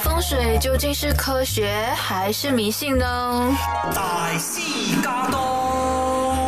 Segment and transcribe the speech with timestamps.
[0.00, 3.56] 风水究竟是科学还是迷信呢？
[3.94, 4.60] 大师
[5.02, 5.40] 驾到，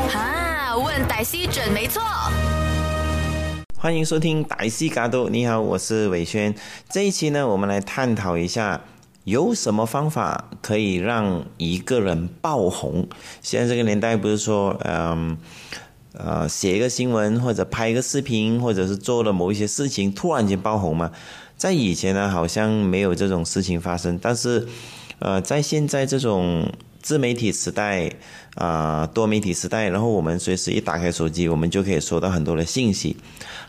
[0.08, 2.02] 哈，问歹西准没错。
[3.76, 6.54] 欢迎收听歹西嘎多，你好，我是伟轩。
[6.90, 8.82] 这一期呢，我们来探讨一下
[9.24, 13.08] 有什么方法可以让一个人爆红。
[13.40, 15.38] 现在这个年代不是说，嗯。
[16.12, 21.12] 呃，写一个新闻，或者拍一个视频，或者是做了某一些事情，突然间爆红嘛？
[21.60, 24.18] 在以前呢，好像没有这种事情发生。
[24.18, 24.66] 但是，
[25.18, 26.66] 呃，在现在这种
[27.02, 28.10] 自媒体时代，
[28.54, 33.14] 啊，多媒体时代，然后我们随时一打开手机，我们就可以收到很多的信息，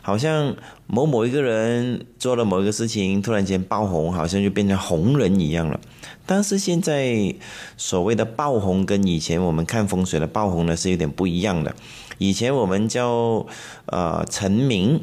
[0.00, 0.56] 好像
[0.86, 5.78] 某某一个人做了某一个事情，突然间爆红，好像就变成红人一样了。
[6.24, 7.34] 但是现在
[7.76, 11.74] 所谓的爆红，跟以前我们看风水的爆红呢，是有点不一样的。
[12.16, 13.46] 以前我们叫
[13.84, 15.02] 呃成名，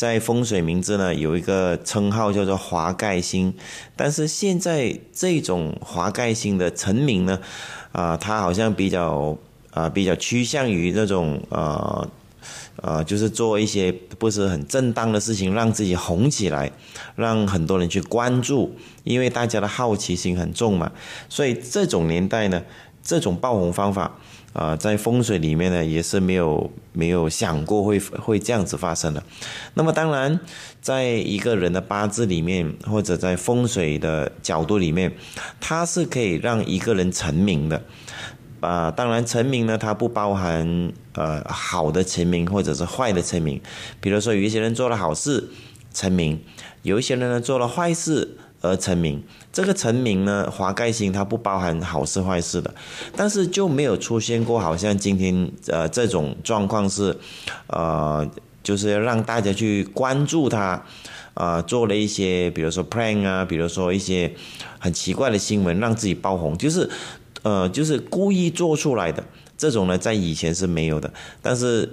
[0.00, 3.52] 在风水名字呢有一个称号叫做华盖星，
[3.94, 7.38] 但是现在这种华盖星的成名呢，
[7.92, 9.36] 啊，它好像比较
[9.72, 12.08] 啊比较趋向于那种呃
[12.76, 16.72] 呃，就是做一些不是很正当的事情，让自己红起来，
[17.14, 20.90] 让很多人去关注，因为大家的好奇心很重嘛，
[21.28, 22.62] 所以这种年代呢，
[23.02, 24.18] 这种爆红方法。
[24.52, 29.22] 啊，在风水里面呢，也是没有没有想过会会这样子发生的。
[29.74, 30.40] 那么当然，
[30.80, 35.12] 在一个人的八字里面，或者在风水的角度里面，
[35.60, 37.80] 它是可以让一个人成名的。
[38.58, 43.60] 啊，当然成名呢，它不包含呃好的成名或者是坏的成名。
[44.00, 45.48] 比如说，有一些人做了好事
[45.94, 46.42] 成名，
[46.82, 48.36] 有一些人呢做了坏事。
[48.60, 49.22] 而成名，
[49.52, 52.74] 这个成名呢，华盖星它不包含好事坏事的，
[53.16, 57.16] 但是就没有出现过好像今天呃这种状况是，
[57.68, 58.28] 呃，
[58.62, 60.84] 就是让大家去关注他，
[61.34, 64.32] 啊，做了一些比如说 prank 啊，比如说一些
[64.78, 66.88] 很奇怪的新闻，让自己爆红，就是
[67.42, 69.24] 呃就是故意做出来的
[69.56, 71.88] 这种呢，在以前是没有的，但是。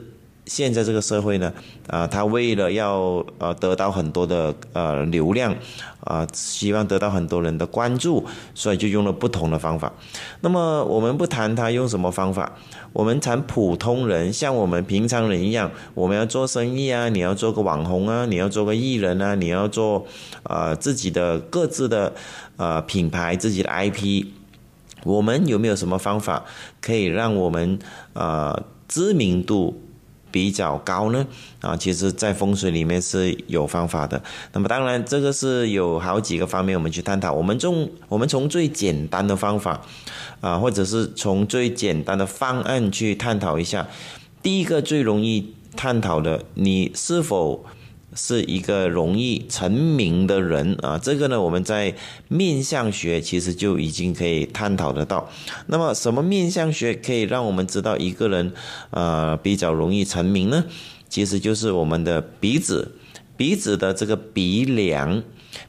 [0.48, 1.54] 现在这个社会呢，
[1.88, 5.54] 啊，他为了要呃得到很多的呃流量，
[6.00, 8.26] 啊，希望得到很多人的关注，
[8.56, 9.92] 所以就用了不同的方法。
[10.40, 12.54] 那么我们不谈他用什么方法，
[12.94, 20.08] 我们谈普通人，像我们平常人一样，我们要做生意啊，你要做个网红啊，你要做个艺人啊，你要做
[20.44, 22.14] 啊自己的各自的
[22.56, 24.26] 呃品牌，自己的 IP，
[25.04, 26.46] 我们有没有什么方法
[26.80, 27.78] 可以让我们
[28.14, 29.84] 呃知名度？
[30.32, 31.26] 比较高呢，
[31.62, 34.22] 啊，其实，在风水里面是有方法的。
[34.54, 37.32] 那么，当然，这个是有好几个方面我们去探讨。
[37.34, 39.82] 我们从我们从最简单的方法，
[40.42, 43.88] 啊，或者是从最简单的方案去探讨一下。
[44.42, 47.66] 第一个最容易探讨的，你是否？
[48.20, 51.94] 是一个容易成名的人啊，这个呢，我们在
[52.28, 55.30] 面相学其实就已经可以探讨得到。
[55.68, 58.52] 那么，什么面相学可以让我们知道一个人
[58.90, 60.66] 呃比较容易成名呢？
[61.08, 62.94] 其实就是我们的鼻子，
[63.38, 65.22] 鼻子的这个鼻梁，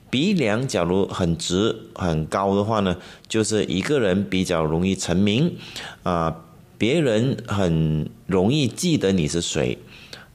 [0.08, 2.96] 鼻梁假如很直很高的话呢，
[3.28, 5.54] 就是一个人比较容易成名
[6.02, 6.44] 啊，
[6.78, 9.78] 别人很容易记得你是谁。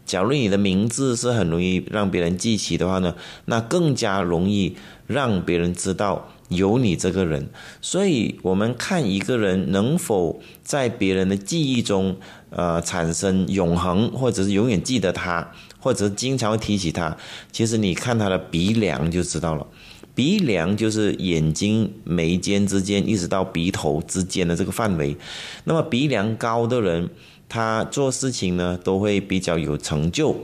[0.05, 3.15] 假如你的名字是很容易让别人记起的话呢，
[3.45, 4.75] 那更加容易
[5.07, 7.49] 让别人知道有你这个人。
[7.81, 12.17] 所以，我们看一个人能否在别人的记忆中，
[12.49, 17.15] 呃，产生永恒，或者是永远记得他，或者经常提起他。
[17.51, 19.65] 其实，你看他的鼻梁就知道了。
[20.13, 25.15] 鼻梁就是眼睛眉间之间，一直到鼻头之间的这个范围。
[25.63, 27.09] 那么，鼻梁高的人。
[27.53, 30.35] 他做事情呢都会比较有成就，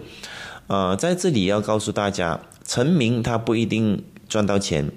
[0.67, 4.91] 呃，在这里要告诉大家，成名他不一定赚到钱，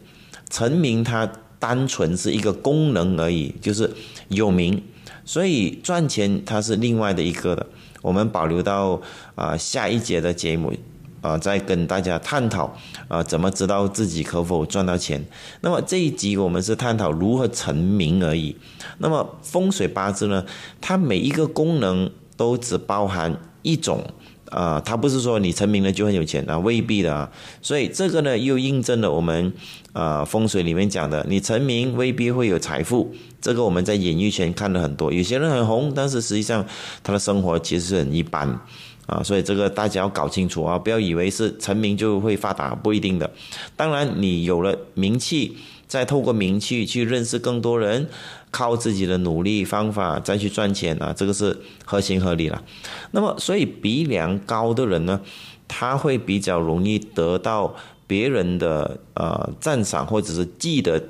[0.50, 3.90] 成名他单纯是一个功能而已，就是
[4.28, 4.82] 有名，
[5.24, 7.66] 所以赚钱它是另外的一个的，
[8.02, 9.00] 我们保留到
[9.34, 10.74] 啊下一节的节目。
[11.22, 12.77] 啊，再跟大家探讨
[13.09, 15.25] 啊，怎么知道自己可否赚到钱？
[15.62, 18.54] 那么这一集我们是探讨如何成名而已。
[18.98, 20.45] 那么风水八字呢？
[20.80, 24.04] 它每一个功能都只包含一种
[24.53, 27.31] 啊，他不是说你成名了就很有钱啊，未必的啊。
[27.63, 29.53] 所以这个呢，又印证了我们
[29.93, 33.15] 啊风水里面讲的，你成名未必会有财富。
[33.41, 36.65] 这个我们在演艺圈看了很多，有些人很红，但是实际上
[37.03, 38.60] 他的生活其实很一般。
[39.07, 43.28] 啊，所以这个大家要搞清楚啊，不要以为是成名就会发达，不一定的。
[43.75, 45.57] 当然，你有了名气，
[45.92, 48.09] 再透过名气去认识更多人，
[48.50, 52.65] 靠自己的努力方法再去赚钱啊，这个是合情合理了。
[53.10, 55.21] 那么，所以鼻梁高的人呢，
[55.68, 57.77] 他会比较容易得到。
[58.04, 61.03] 别人的呃赞赏或者是记得，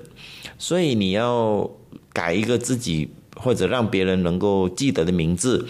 [0.56, 1.68] 所以你要
[2.12, 5.66] 改一个自己或者让别人能够记得的名字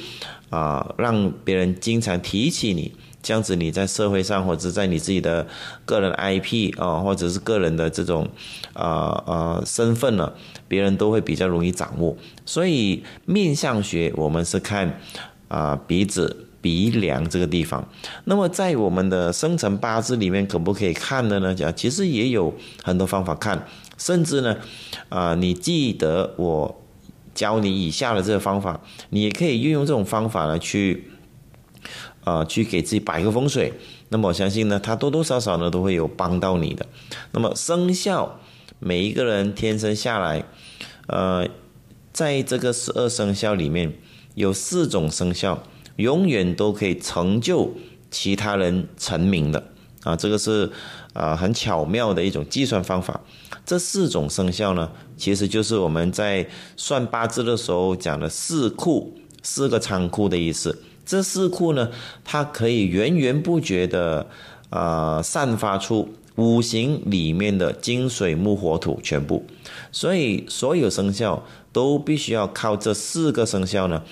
[0.50, 2.92] 啊，让别人经常提起你。
[3.22, 5.46] 这样子你在社会上或者在你自己的
[5.84, 8.28] 个人 IP 啊，或者是个人的这种
[8.72, 10.32] 啊啊身份呢，
[10.66, 12.16] 别人都会比较容易掌握。
[12.44, 15.00] 所以面相学我们是看
[15.48, 16.48] 啊鼻子。
[16.62, 17.84] 鼻梁这个地方，
[18.26, 21.52] 那么在我们的生辰八字里面可不可以看的呢？
[21.52, 22.54] 讲其实也有
[22.84, 23.66] 很多方法看，
[23.98, 24.56] 甚至呢，
[25.08, 26.80] 啊，你记得我
[27.34, 28.80] 教你以下的这个方法，
[29.10, 31.10] 你也可以运用这种方法呢去，
[32.24, 33.72] 啊，去给自己摆个风水。
[34.08, 36.86] 那么我相信呢，它多多少少呢都会有帮到你的。
[37.32, 38.40] 那么生肖，
[38.78, 40.44] 每一个人天生下来，
[41.06, 41.46] 呃，
[42.12, 43.92] 在这个十二生肖里面
[44.34, 45.62] 有四种生肖。
[45.96, 47.70] 永远都可以成就
[48.10, 49.62] 其他人成名的
[50.04, 50.72] 啊，这个是
[51.12, 53.20] 啊很巧妙的一种计算方法。
[53.66, 60.82] 这四种生肖呢，其实就是我们在算八字的时候讲的四库，四个仓库的意思。
[61.12, 61.90] 这四库呢，
[62.24, 64.26] 它可以源源不绝的
[64.70, 69.44] 啊散发出五行里面的金水木火土全部，
[69.90, 74.02] 所以所有生肖都必须要靠这四个生肖呢。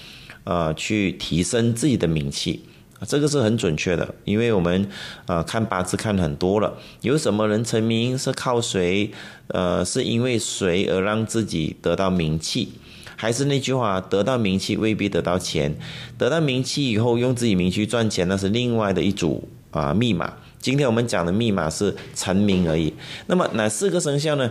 [0.44, 2.64] 呃，去提升自己的名气，
[3.06, 4.86] 这个是很准确的，因为我们
[5.24, 9.10] 呃看八字看很多了，有什么人成名是靠谁？
[9.46, 12.72] 呃，是因为谁而让自己得到名气？
[13.20, 15.76] 还是那句话，得到名气未必得到钱，
[16.16, 20.38] 得到名气以后用自己名气赚钱，那是另外的一组啊密码。
[20.58, 22.94] 今天我们讲的密码是成名而已。
[23.26, 24.50] 那么哪四个生肖呢？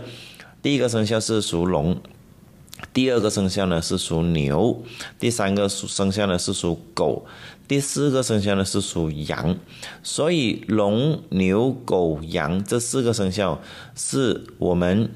[0.62, 2.00] 第一个生肖是属龙。
[2.92, 4.84] 第二个生肖呢是属牛，
[5.18, 7.26] 第三个属生肖呢是属狗，
[7.66, 9.58] 第四个生肖呢是属羊，
[10.04, 13.60] 所以龙、牛、狗、羊这四个生肖
[13.96, 15.10] 是我们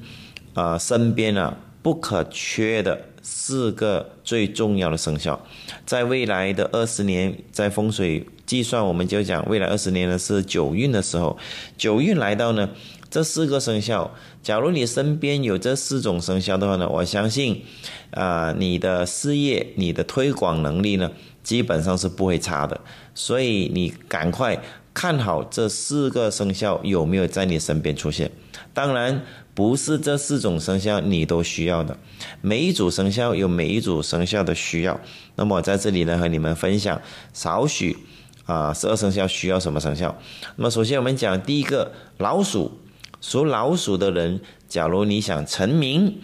[0.53, 5.43] 啊身边啊不可缺的四个最重要的生肖，
[5.83, 11.35] 在未来的二十年，在风水计算，我们就讲未来二十年呢是九运的时候，
[11.75, 12.69] 九运来到呢。
[13.07, 14.13] 这四个生肖，
[14.43, 17.63] 假如你身边有这四种生肖的话呢，我相信，
[18.11, 21.09] 啊，你的事业、你的推广能力呢，
[21.41, 22.81] 基本上是不会差的。
[23.13, 24.61] 所以你赶快
[24.93, 28.29] 看好这四个生肖有没有在你身边出现。
[28.73, 29.23] 当然，
[29.55, 31.97] 不是这四种生肖你都需要的，
[32.41, 34.99] 每一组生肖有每一组生肖的需要。
[35.35, 37.01] 那么我在这里呢，和你们分享
[37.33, 37.97] 少许
[38.45, 40.15] 啊，十二生肖需要什么生肖。
[40.57, 42.79] 那么首先我们讲第一个老鼠。
[43.21, 46.15] 属老鼠的人，假如你想成名，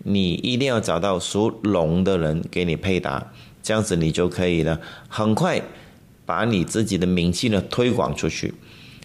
[0.00, 3.32] 你一定要找到属龙的人给你配搭，
[3.62, 4.78] 这样子你就可以呢，
[5.08, 5.62] 很快
[6.26, 8.52] 把你自己的名气呢推广出去，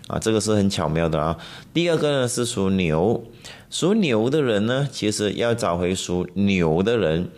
[0.08, 1.38] 啊，这个是很巧妙的啊。
[1.74, 3.24] 第二个呢是属牛，
[3.70, 7.30] 属牛的人呢，其实要找回属牛的人，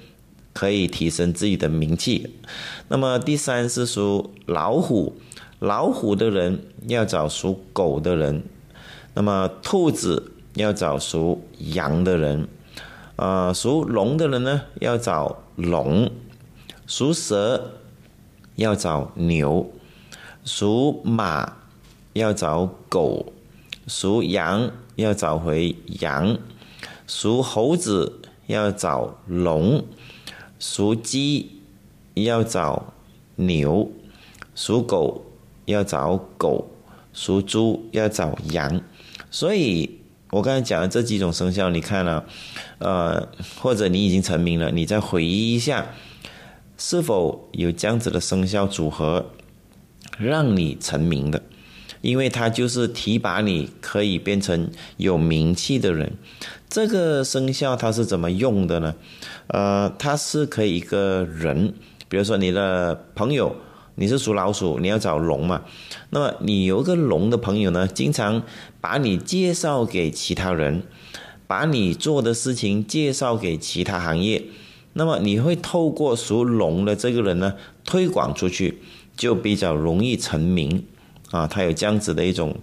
[0.54, 2.36] 可以提升自己的名气。
[2.90, 5.16] 那么第三是属老虎，
[5.60, 8.44] 老虎的人要找属狗的人。
[9.14, 12.48] 那么兔子要找属羊的人，
[13.16, 16.12] 呃，属龙的人呢要找龙，
[16.86, 17.72] 属蛇
[18.58, 19.72] 要找牛，
[20.44, 21.54] 属马
[22.18, 23.32] 要找狗，
[23.88, 26.38] 属羊要找回羊，
[27.08, 29.86] 属猴子要找龙，
[30.60, 31.62] 属鸡
[32.16, 32.94] 要找
[33.36, 33.90] 牛，
[34.56, 35.26] 属狗
[35.66, 36.68] 要找狗，
[37.14, 38.82] 属猪要找羊。
[39.30, 40.00] 所以，
[40.32, 42.26] 我刚才讲的这几种生肖，你看了，
[42.80, 43.28] 呃，
[43.62, 45.88] 或者你已经成名了，你再回忆一下，
[46.78, 49.28] 是否有这样子的生肖组合
[50.18, 51.44] 让你成名的？
[52.02, 56.14] 因为它就是提拔你，可以变成有名气的人。
[56.70, 58.96] 这个生肖它是怎么用的呢？
[59.48, 61.74] 呃，它是可以一个人，
[62.08, 63.56] 比如说你的朋友。
[64.00, 65.64] 你是属老鼠，你要找龙嘛？
[66.12, 68.44] 那么你有个龙的朋友呢，经常
[68.80, 70.84] 把你介绍给其他人，
[71.48, 74.44] 把你做的事情介绍给其他行业，
[74.94, 78.84] 那么你会透过属龙的这个人呢推广出去，
[79.16, 80.86] 就比较容易成名
[81.32, 81.48] 啊。
[81.48, 82.56] 他有这样子的一种。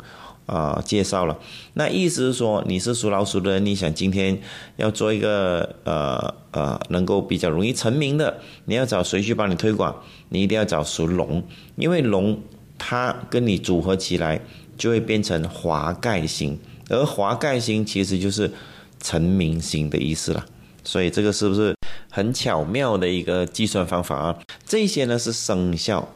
[0.47, 1.39] 啊，介绍了，
[1.73, 4.39] 那意思是说你是属老鼠的人，你想今天
[4.77, 10.03] 要做一个呃呃能够比较容易成名的，你要找谁去帮你推广？
[10.29, 11.43] 你一定要找属龙，
[11.77, 12.39] 因为龙
[12.77, 14.39] 它跟你组合起来
[14.77, 16.59] 就会变成华盖星，
[16.91, 18.53] 而华盖星其实就是
[19.01, 20.45] 成名星的意思了。
[20.85, 21.75] 所以这个是不是
[22.11, 24.39] 很巧妙的一个计算方法啊？
[24.67, 26.07] 这些呢是生肖。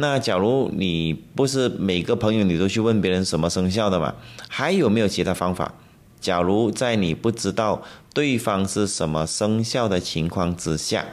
[0.00, 4.14] 那假如你不是每个朋友你都去问别人什么生肖的嘛，
[4.48, 5.74] 还有没有其他方法？
[6.20, 7.82] 假如在你不知道
[8.14, 11.04] 对方是什么生肖的情况之下，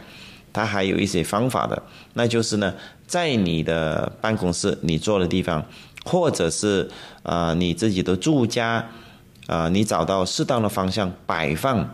[0.53, 1.81] 他还有一些方法的，
[2.13, 2.75] 那就是呢，
[3.07, 5.65] 在你的办公室、你坐的地方，
[6.05, 6.89] 或者是
[7.23, 8.87] 啊你自己的住家，
[9.47, 11.89] 啊你找到适当的方向摆放，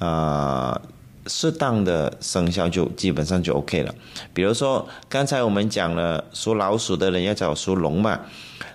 [0.00, 0.80] 啊
[1.26, 3.94] 适当的生肖就基本上就 OK 了。
[4.32, 8.20] 比如说刚才我们讲了属老鼠的人要找属龙嘛，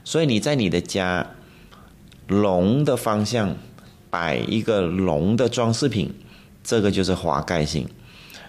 [0.04, 1.28] 所以你在你的家。
[2.28, 3.58] 龙的方向
[4.10, 6.14] 摆一个龙的装饰品，
[6.64, 7.86] 这个就是华盖星。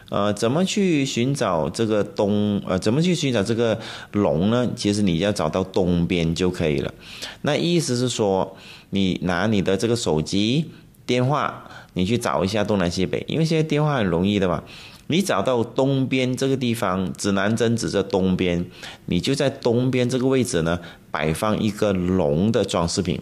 [0.08, 2.62] 呃，怎么去寻找这个东？
[2.64, 3.80] 呃，怎么去寻找这个
[4.12, 4.70] 龙呢？
[4.76, 6.94] 其实你要找到东边就可以了。
[7.40, 8.56] 那意思是说，
[8.90, 10.70] 你拿你的这个手机
[11.04, 14.62] 电话，你去找一下东南西北，因为现在电话很容易的嘛。
[15.08, 18.64] 你找到东边这个地方，指南针指着东边，
[19.06, 20.78] 你就在东边这个位置呢，
[21.10, 23.20] 摆放一个龙的装饰品。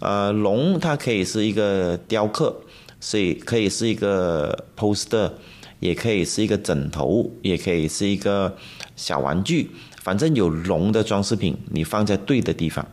[0.00, 2.56] 呃，龙它可以是一个雕刻，
[2.98, 5.30] 所以可以是一个 poster，
[5.78, 8.56] 也可以是一个枕头，也可以是一个
[8.96, 9.70] 小玩具，
[10.02, 12.84] 反正有龙的装饰品，你放在对的地方。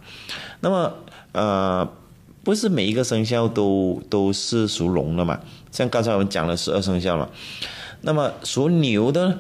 [0.59, 0.93] 那么，
[1.31, 1.89] 呃，
[2.47, 5.37] 不是每一个生肖都都是属龙的嘛？
[5.69, 7.27] 像刚才我们讲了十二生肖嘛，
[7.99, 9.39] 那么属牛的，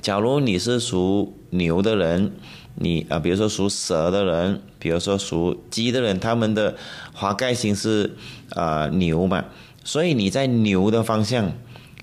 [0.00, 2.32] 假如你是属牛的人。
[2.74, 6.74] 你啊，比如说属蛇的人，比如说属鸡的人，他们的
[7.12, 8.16] 华盖星是
[8.56, 9.44] 啊牛嘛，
[9.84, 11.52] 所以你在牛的方向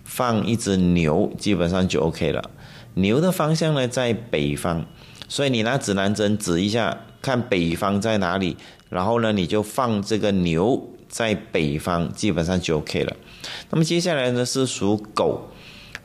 [0.05, 2.49] 放一只牛，基本上就 OK 了。
[2.93, 4.85] 牛的方向呢在北方，
[5.27, 8.57] 所以你拿指南针指一下，看北方在哪里，
[8.89, 13.15] 然后呢你就放这个牛在北方，基本上就 OK 了。
[13.69, 15.49] 那么接下来呢是属狗，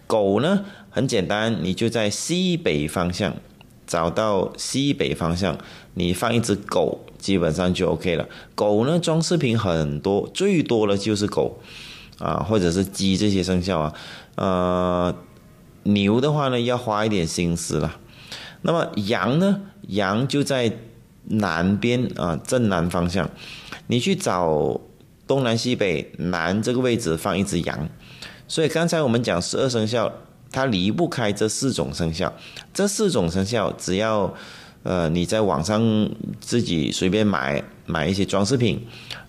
[0.06, 3.34] 狗呢很简单，你就在西北方向。
[3.86, 5.58] 找到西北方向，
[5.92, 8.26] 你放一只狗，基本上就 OK 了。
[8.54, 11.60] 狗呢，装饰品很多，最多的就是狗
[12.18, 13.94] 啊，或者是鸡这些生肖啊。
[14.36, 15.14] 呃，
[15.82, 18.00] 牛的话呢，要花一点心思了。
[18.62, 20.72] 那么羊呢，羊就在
[21.26, 23.28] 南边啊，正南方向。
[23.86, 24.80] 你去找
[25.26, 27.88] 东南西北南这个位置放一只羊。
[28.48, 30.12] 所以刚才我们讲十二生肖。
[30.52, 32.32] 它离不开这四种生肖，
[32.72, 34.32] 这四种生肖只要，
[34.84, 35.82] 呃，你在网上
[36.38, 38.80] 自己随便买买一些装饰品，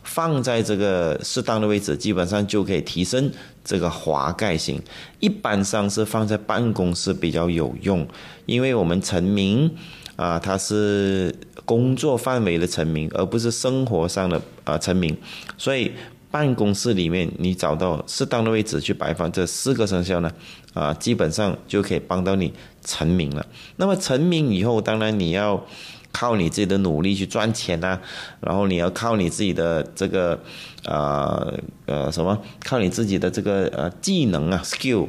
[0.03, 3.31] 放在这个适当的位置，基本上就可以提升
[3.63, 4.79] 这个华盖型。
[5.19, 8.07] 一般上是放在办公室比较有用，
[8.45, 9.75] 因为我们成名
[10.17, 15.17] 啊，它是工作范围的成名，而不是生活上的啊成名，
[15.57, 15.91] 所以。
[16.31, 20.29] 办公室里面，你找到适当的位置去摆放这四个生肖呢，
[20.73, 22.51] 啊，基本上就可以帮到你
[22.83, 23.45] 成名了。
[23.77, 25.65] 那么成名以后，当然你要
[26.11, 27.97] 靠你自己的努力去赚钱呐，
[28.41, 30.37] 然后你要靠你自己的这个，
[30.83, 35.07] 呃呃什么，靠你自己的这个呃技能啊，skill，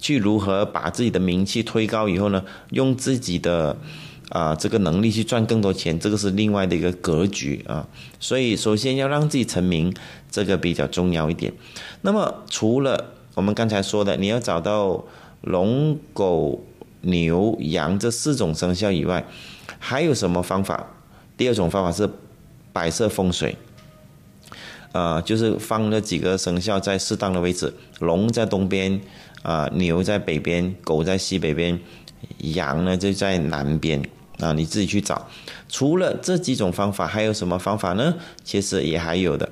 [0.00, 3.76] 去如何把自己的名气推高以后呢，用自己的。
[4.30, 7.86] 啊，这个能力去赚更多钱，这个是另外的一个格局啊。
[8.18, 9.94] 所以，首先要让自己成名，
[10.30, 11.52] 这个比较重要一点。
[12.02, 15.04] 那么，除了我们刚才说的，你要找到
[15.42, 16.64] 龙、狗、
[17.02, 19.24] 牛、羊这四种生肖以外，
[19.78, 20.88] 还有什么方法？
[21.36, 22.08] 第二种方法是
[22.72, 23.56] 摆设风水，
[24.90, 29.00] 啊，就是放那几个生肖在适当的位置，龙在东边，
[29.42, 31.78] 啊，牛在北边，狗在西北边，
[32.38, 34.02] 羊呢就在南边。
[34.40, 35.28] 啊，你自己去找。
[35.68, 38.14] 除了这几种方法，还有什么方法呢？
[38.44, 39.50] 其实也还有的。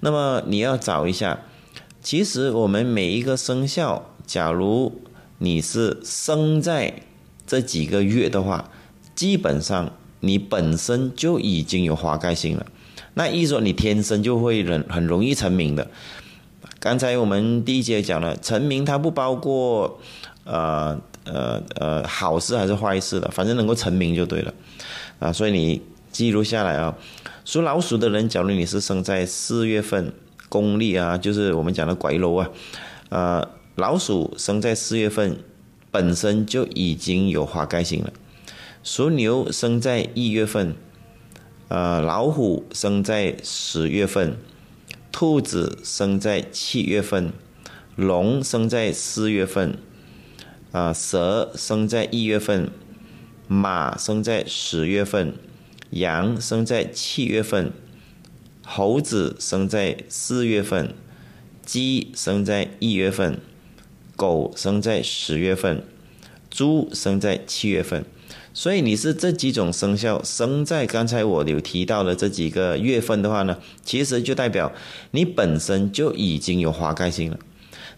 [0.00, 1.40] 那么你要找一下。
[2.02, 5.02] 其实我们每一个生肖，假如
[5.38, 7.02] 你是生在
[7.46, 8.70] 这几个月的话，
[9.14, 12.66] 基本上你本身就已经有华盖星了。
[13.14, 15.86] 那意思说你天生就会很很容易成名的。
[16.80, 20.00] 刚才我们第一节讲了，成名它不包括
[20.44, 21.00] 呃。
[21.24, 24.54] 呃呃，好事还是坏事的，反正能够成名就对了，
[25.18, 26.96] 啊，所以你记录下来啊。
[27.44, 30.12] 属老鼠的人，假如你是生在四月份，
[30.48, 32.50] 公历啊，就是我们讲的拐楼啊，
[33.08, 35.36] 呃，老鼠生在四月份，
[35.90, 38.12] 本身就已经有花盖星了。
[38.82, 40.74] 属牛生在一月份，
[41.68, 44.36] 呃，老虎生在十月份，
[45.10, 47.32] 兔子生在七月份，
[47.96, 49.78] 龙生在四月份。
[50.72, 52.70] 啊，蛇生在一月份，
[53.46, 55.34] 马生在十月份，
[55.90, 57.70] 羊生在七月份，
[58.64, 60.94] 猴子生在四月份，
[61.62, 63.38] 鸡生在一月份，
[64.16, 65.84] 狗生在十月份，
[66.50, 68.06] 猪生在七月份。
[68.54, 74.72] 所以你是这几种生肖生在刚才我有提到的这几个月份的话呢，其实就代表
[75.10, 77.38] 你本身就已经有华盖星了。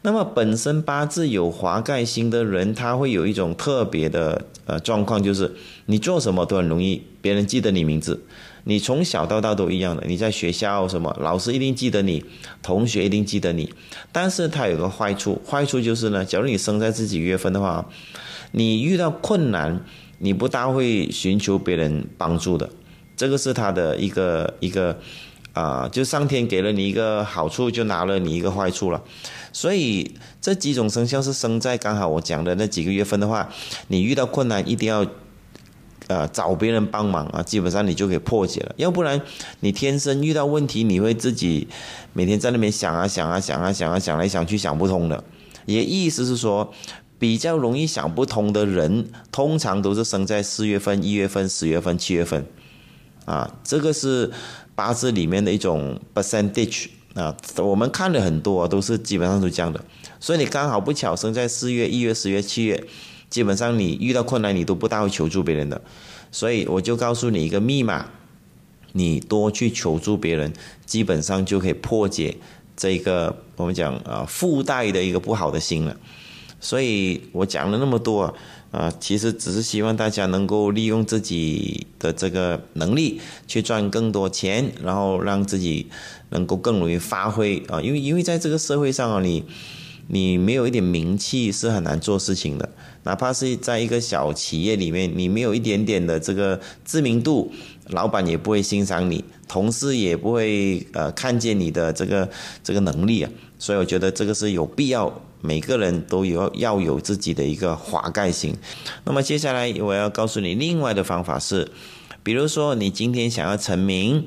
[0.04, 5.50] 那么本身八字有华盖星的人，他会有一种特别的呃状况，就是
[5.86, 8.22] 你做什么都很容易别人记得你名字。
[8.64, 12.22] 你从小到大都一样的，你在学校什么，老师一定记得你，
[12.62, 13.72] 同学一定记得你。
[14.12, 17.88] 但是它有个坏处，坏处就是呢，假如你生在自己月份的话，
[18.52, 19.82] 你遇到困难，
[20.18, 22.68] 你不大会寻求别人帮助的。
[23.16, 24.98] 这个是他的一个一个
[25.54, 29.02] 啊，就上天给了你一个好处，就拿了你一个坏处了。
[29.52, 33.48] 所以这几种生肖是生在刚好我讲的那几个月份的话，
[33.88, 35.06] 你遇到困难一定要。
[36.06, 38.74] 呃，找别人帮忙啊，基本上你就可以破解了。
[38.76, 39.18] 要不然，
[39.60, 41.66] 你天生遇到问题，你会自己
[42.12, 45.24] 每天在那边想啊想啊想啊想啊想来想去想不通的。
[45.64, 46.70] 也意思是说，
[47.18, 52.46] 比较容易想不通的人，通常都是生在四月份、一月份、十月份、七月份
[53.24, 53.56] 啊。
[53.64, 54.30] 这个是
[54.74, 57.36] 八字里面的一种 percentage 啊。
[57.58, 59.84] 我们看了很多，都是基本上都这样的。
[60.20, 62.84] 所以你刚好不巧生在四月、一月、十月、七月。
[63.30, 65.82] 基本上你遇到困难，你都不大会求助别人的，
[66.30, 68.06] 所以我就告诉你一个密码，
[68.92, 70.52] 你多去求助别人，
[70.86, 72.36] 基本上就可以破解
[72.76, 75.96] 这个我们讲啊附带的一个不好的心了。
[76.64, 78.34] 所以我讲了那么多啊，
[78.70, 85.86] 啊其实只是希望大家能够利用自己的这个能力去赚更多钱，然后让自己
[86.30, 89.44] 能够更容易发挥啊，因为因为在这个社会上啊，你
[90.08, 92.66] 你没有一点名气是很难做事情的。
[93.02, 97.52] 哪怕是在一个小企业里面，你没有一点点的这个知名度，
[97.88, 102.26] 老板也不会欣赏你，同事也不会呃看见你的这个
[102.62, 103.30] 这个能力啊。
[103.58, 108.56] 所以我觉得这个是有必要，每个人都有要有自己的一个华盖型。
[109.04, 111.70] 那么接下来我要告诉你另外的方法是，
[112.22, 114.26] 比如说你今天想要成名，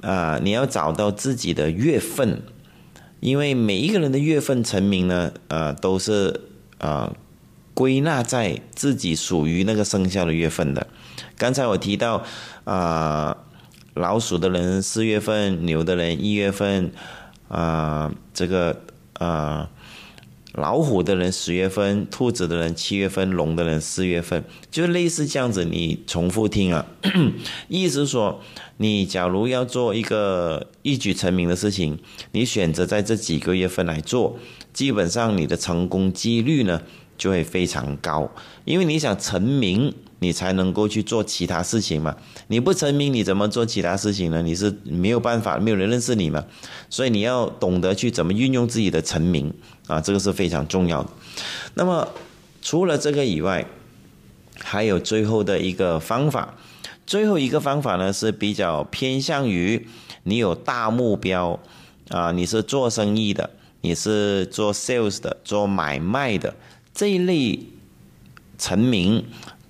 [0.00, 2.42] 啊，你要找到自己的月份，
[3.20, 6.40] 因为每一个人的月份成名呢，呃，都是
[6.78, 7.12] 啊。
[7.74, 10.88] 归纳在自己属于那个生肖的月份的。
[11.36, 12.24] 刚才我提到，
[12.64, 13.36] 啊，
[13.94, 16.90] 老鼠的人四月份，牛的人一月份，
[17.46, 18.82] 啊，这个
[19.12, 19.70] 啊，
[20.54, 25.64] 老虎的人十月份，兔子的人七月份，龙的人四月份，就类似这样子。
[25.64, 26.86] 你重复听啊，
[27.68, 28.40] 意思说，
[28.78, 31.98] 你假如要做一个一举成名的事情，
[32.32, 34.38] 你选择在这几个月份来做，
[34.72, 36.82] 基本上你的成功几率呢？
[37.18, 38.30] 就会非常高，
[38.64, 42.16] 因为你想成名，你才能够去做其他事情嘛。
[42.46, 44.40] 你不成名，你怎么做其他事情呢？
[44.40, 46.44] 你是没有办法，没有人认识你嘛。
[46.88, 49.52] 所以你要懂得去怎么运用自己的成名
[49.88, 51.10] 啊，这个是非常重要的。
[51.74, 52.06] 那么
[52.62, 53.66] 除了这个以外，
[54.60, 56.54] 还有最后的一个方法，
[57.04, 59.86] 最后一个方法呢是比较偏向于
[60.22, 61.58] 你有大目标
[62.10, 63.50] 啊，你是做生意的，
[63.80, 66.54] 你是做 sales 的，做买卖的。
[66.98, 67.60] 这一类
[68.58, 69.24] 成名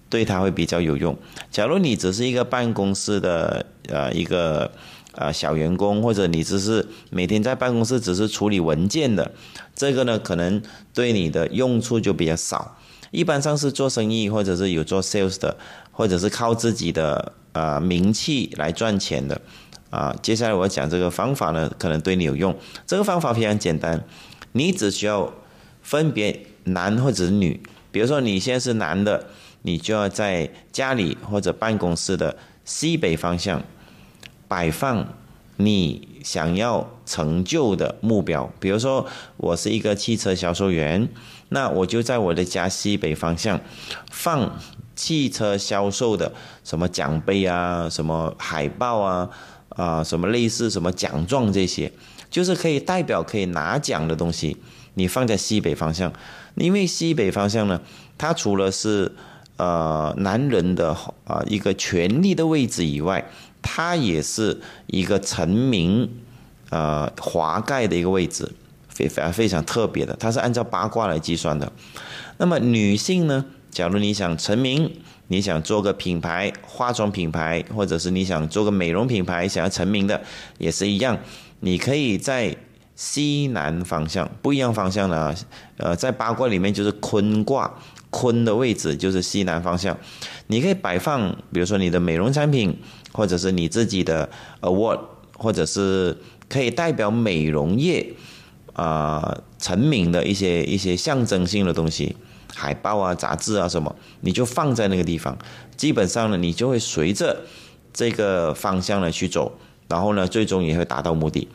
[0.09, 1.15] 对他会比较有用。
[1.51, 4.73] 假如你只是一个办公室的呃一个
[5.13, 9.31] 呃小员工，或者你只是每天在办公室只是处理文件的，
[9.77, 10.63] 这个呢可能
[10.95, 12.79] 对你的用处就比较少。
[13.11, 15.55] 一般上是做生意或者是有做 sales 的，
[15.93, 19.39] 或者是靠自己的呃名气来赚钱的
[19.91, 20.17] 啊。
[20.23, 22.57] 接下来我讲这个方法呢，可能对你有用。
[22.87, 24.03] 这个方法非常简单，
[24.53, 25.31] 你只需要
[25.89, 26.39] 分别。
[26.65, 27.59] 男或者女，
[27.91, 29.25] 比如说你现在是男的，
[29.63, 33.63] 你就要在家里或者办公室的西北方向
[34.47, 35.15] 摆放
[35.57, 38.53] 你想要成就的目标。
[38.61, 39.07] 比如说
[39.39, 41.09] 我是一个汽车销售员，
[41.49, 43.59] 那我就在我的家西北方向
[44.11, 44.59] 放
[44.95, 46.31] 汽车销售的
[46.63, 49.31] 什么奖杯啊、什么海报啊、
[49.71, 51.91] 啊什么类似什么奖状这些，
[52.29, 54.55] 就是可以代表可以拿奖的东西，
[54.99, 56.13] 你放在西北方向。
[56.57, 57.81] 因为西北方向呢，
[58.19, 59.13] 它除了是
[59.57, 60.91] 呃男人的
[61.25, 63.25] 啊一个权力的位置以外，
[63.63, 66.11] 它也是一个成名
[66.71, 68.51] 呃华盖的一个位置，
[68.89, 70.17] 非非常非常特别的。
[70.19, 71.71] 它是按照八卦来计算的。
[72.39, 74.91] 那么女性呢，假如你想成名，
[75.29, 80.21] 你想做个品牌化妆品牌，或者是你想做个美容品牌，想要成名的，
[80.59, 81.17] 也是一样，
[81.61, 82.57] 你可以在。
[82.99, 85.33] 西南方向不一样方向呢，
[85.77, 87.73] 呃，在八卦里面就是坤卦，
[88.11, 89.97] 坤的位置就是西南方向。
[90.49, 92.77] 你可以摆放，比如说你的美容产品，
[93.13, 94.29] 或者是你自己的
[94.63, 94.99] award，
[95.37, 98.15] 或者是可以代表美容业
[98.73, 102.17] 啊成名的一些一些象征性的东西
[102.53, 105.39] 海报啊、杂志啊什么，你就放在那个地方。
[105.77, 107.45] 基本上呢，你就会随着
[107.93, 109.53] 这个方向呢去走，
[109.87, 111.47] 然后呢，最终也会达到目的。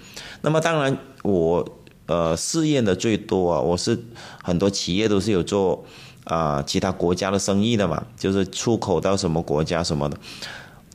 [0.42, 1.68] 那么当然，我
[2.06, 4.00] 呃试验的最多啊，我是
[4.44, 5.84] 很多企业都是有做
[6.26, 10.18] 啊其他国家的生意的嘛，就是出口到什么国家什么的。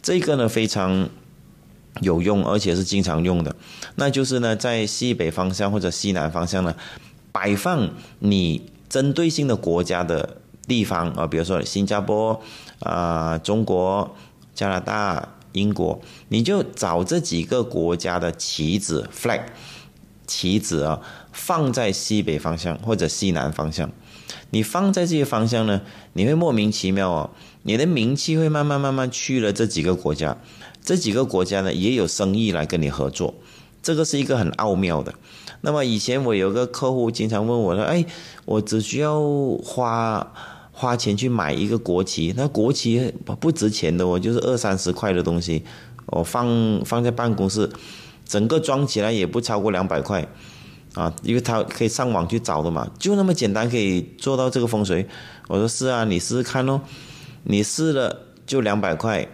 [0.00, 1.08] 这个呢非常
[2.00, 3.56] 有用，而且是经常用的。
[3.96, 6.74] 那就是呢，在西北方向或者西南方向呢，
[7.32, 10.36] 摆放你针对性的国家的
[10.66, 12.40] 地方啊，比如说新加坡
[12.80, 14.14] 啊、中国、
[14.54, 19.42] 加拿大、英国，你就找这几个国家的旗子 （flag）
[20.28, 21.00] 旗子啊，
[21.32, 23.90] 放在西北方向或者西南方向。
[24.50, 25.80] 你放在这些方向呢，
[26.12, 27.30] 你会莫名其妙哦，
[27.64, 30.36] 你的名气会慢慢慢慢去了这几个国家，
[30.82, 33.34] 这几个国家呢也有生意来跟你合作，
[33.82, 35.12] 这个是一个很奥妙的。
[35.62, 38.04] 那么以前我有个客户经常问我说：“哎，
[38.44, 39.20] 我只需要
[39.64, 40.32] 花
[40.72, 45.64] 花钱去买一个国旗，那国旗不值钱的哦，就是二三十块的东西，
[46.06, 47.68] 我放放在办公室，
[48.28, 50.28] 整个装起来也不超过两百块。”
[50.94, 55.06] 啊，因为他可以上网去找的嘛，就那么简单可以做到这个风水。
[55.46, 56.80] 我说是啊，你试试看哦。
[57.44, 59.28] 你试了就两百块，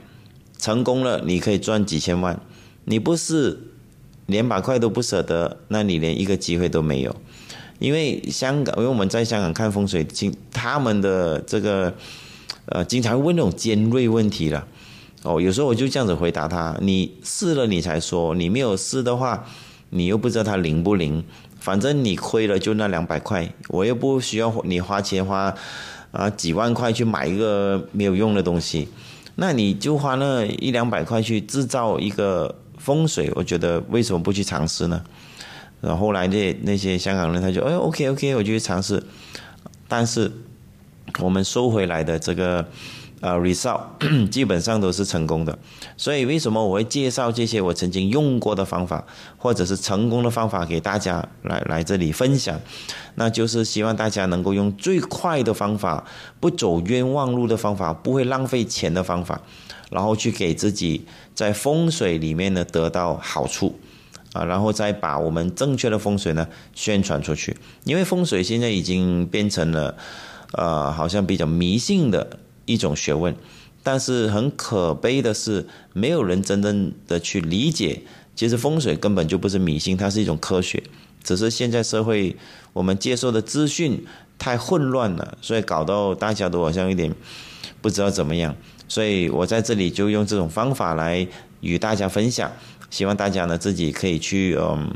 [0.58, 2.38] 成功了你可以赚几千万。
[2.84, 3.58] 你不试，
[4.26, 7.16] 连百块都不舍得，那你连一个机会都没有。
[7.78, 11.94] 因为香港，因为我们在香港看风水，经他们的这个
[12.66, 14.66] 呃，经常问那种尖锐问题了。
[15.24, 19.46] 哦，有时候我就这样子回答他：你试了你才说，你没有试的话，
[19.88, 21.24] 你又不知道它灵不灵。
[21.58, 25.54] 反正你亏了就那两百块，我又不需要你花钱花
[26.12, 28.86] 啊几万块去买一个没有用的东西，
[29.36, 35.02] 那你就花那一两百块去制造一个风水，我觉得为什么不去尝试呢？
[35.80, 39.02] 然后后来那那些香港人他就哎 OK OK 我就去尝试，
[39.88, 40.30] 但是
[41.20, 42.68] 我们收回来的这个。
[43.24, 45.58] 呃，result 基本上都是成功的，
[45.96, 49.02] 所以为什么我会介绍这些我曾经用过的方法，
[49.38, 52.60] 或者是成功的方法给大家来来这里分享？
[53.14, 56.04] 那就是希望大家能够用最快的方法，
[56.38, 59.40] 不走冤枉路的方法，不会浪费钱的方法，
[59.90, 63.80] 然后去给自己在风水里面呢得到好处
[64.34, 67.56] 啊，然后再把我们正确的风水呢宣传出去。
[67.84, 69.96] 因为风水现在已经变成了
[70.52, 72.40] 呃，好像比较迷信的。
[72.66, 73.34] 一种学问，
[73.82, 78.02] 但是很可悲的是，没有人真正的去理解。
[78.34, 80.82] 其实风水根本就不是迷信，它是一种科学。
[81.22, 82.36] 只是现在社会
[82.72, 84.04] 我们接受的资讯
[84.38, 87.14] 太混乱了，所以搞到大家都好像有点
[87.80, 88.56] 不知道怎么样。
[88.88, 91.26] 所以我在这里就用这种方法来
[91.60, 92.52] 与大家分享，
[92.90, 94.92] 希望大家呢自己可以去嗯，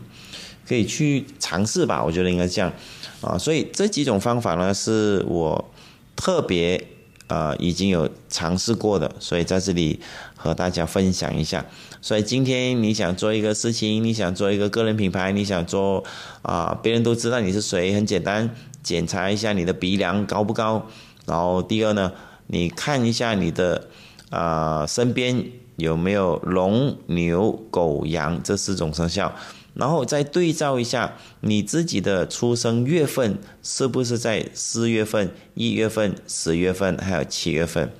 [0.66, 2.04] 可以去尝试吧。
[2.04, 2.72] 我觉得应该这样
[3.20, 3.38] 啊。
[3.38, 5.70] 所以这几种方法呢，是我
[6.16, 6.84] 特别。
[7.28, 10.00] 呃，已经有尝试过的，所以在这里
[10.34, 11.64] 和大家分享一下。
[12.00, 16.04] 所以今天你想做一个事情，你想做一个个人品牌，你想做
[16.42, 20.86] 啊，别人都知道你是谁，很简单，检查一下你的鼻梁高不高。
[21.26, 22.12] 然后第二呢，
[22.46, 23.88] 你看一下你的
[24.30, 25.44] 啊身边
[25.78, 29.34] 有没有龙、牛、狗、羊这四种生肖。
[29.74, 37.92] 然后再对照一下你自己的出生月份是不是在四月份、一月份、十月份还有七月份，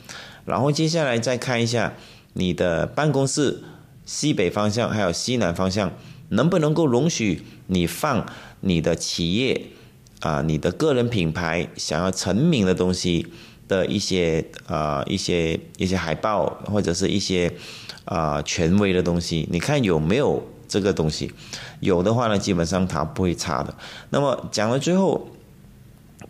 [0.44, 1.94] 然后接下来再看一下
[2.32, 3.62] 你的办公室
[4.04, 5.92] 西北方向还有西南方向
[6.30, 8.26] 能不能够容许你放
[8.60, 9.66] 你的企业
[10.20, 13.28] 啊、你的个人品牌想要成名的东西
[13.68, 17.52] 的一些啊一些一些海报或者是一些
[18.06, 20.42] 啊权威的东西，你看有没有？
[20.70, 21.32] 这个东西
[21.80, 23.74] 有的话呢，基本上它不会差的。
[24.10, 25.26] 那么讲到最后，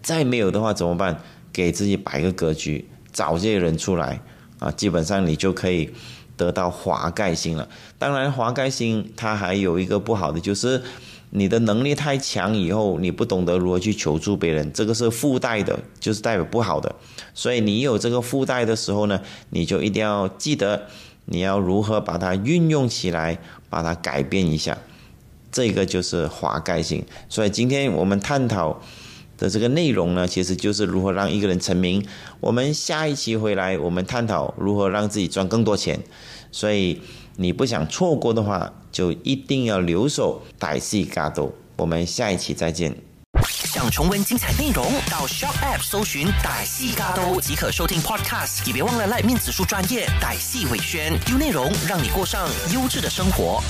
[0.01, 1.21] 再没有的话怎么办？
[1.53, 4.21] 给自己摆个格局，找这些人出来
[4.61, 5.91] 啊，基本上你就可以
[6.37, 7.69] 得到华盖星了。
[7.99, 10.81] 当然，华盖星它还有一个不好的，就是
[11.31, 16.95] 你的能力太强以后，你不懂得如何去求助别人，这个是附带的，就是代表不好的。
[17.35, 20.87] 所以你有这个附带的时候呢，你就一定要记得。
[21.31, 23.39] 你要如何把它运用起来，
[23.69, 24.79] 把它改变一下，
[25.53, 27.05] 这个就是华盖性。
[27.29, 28.81] 所以今天我们探讨
[29.37, 32.03] 的这个内容呢，其实就是如何让一个人成名。
[32.41, 36.01] 我们下一期回来，我们探讨如何让自己赚更多钱。
[36.51, 37.03] 所以
[37.41, 41.55] 你不想错过的话，就一定要留守歹戏嘎兜。
[41.77, 42.93] 我们下一期再见。
[43.47, 48.67] 想重温精彩内容，到 Shop App 搜寻“歹戏嘎都”即可收听 Podcast。
[48.67, 53.63] 也别忘了赖面子书专业歹戏伟轩，丢内容让你过上优质的生活。